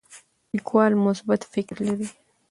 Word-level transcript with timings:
لیکوال 0.53 0.93
مثبت 1.05 1.41
فکر 1.53 1.75
لري. 1.87 2.07